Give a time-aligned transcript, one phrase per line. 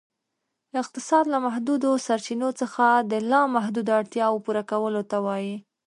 [0.81, 5.55] اقتصاد، له محدودو سرچینو څخه د لا محدودو اړتیاوو پوره کولو ته وایي.